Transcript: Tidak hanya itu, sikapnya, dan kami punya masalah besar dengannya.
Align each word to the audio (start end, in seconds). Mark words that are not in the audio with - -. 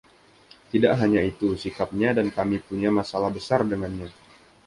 Tidak 0.73 0.93
hanya 1.01 1.21
itu, 1.31 1.49
sikapnya, 1.63 2.09
dan 2.17 2.27
kami 2.37 2.57
punya 2.67 2.89
masalah 2.99 3.29
besar 3.37 3.61
dengannya. 3.71 4.09